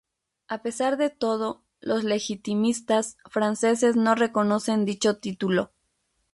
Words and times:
A 0.47 0.63
pesar 0.63 0.97
de 0.97 1.11
todo, 1.11 1.61
los 1.79 2.03
legitimistas 2.03 3.17
franceses 3.29 3.95
no 3.95 4.15
reconocen 4.15 4.83
dicho 4.83 5.17
título. 5.19 5.73